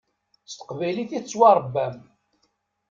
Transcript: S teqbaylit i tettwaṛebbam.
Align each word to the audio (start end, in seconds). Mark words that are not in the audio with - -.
S 0.43 0.51
teqbaylit 0.53 1.11
i 1.17 1.19
tettwaṛebbam. 1.23 1.95